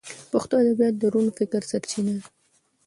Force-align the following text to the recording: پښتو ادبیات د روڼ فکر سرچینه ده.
پښتو 0.31 0.53
ادبیات 0.61 0.95
د 0.99 1.03
روڼ 1.13 1.25
فکر 1.37 1.61
سرچینه 1.71 2.11
ده. 2.17 2.23